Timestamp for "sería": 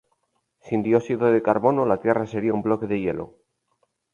2.33-2.55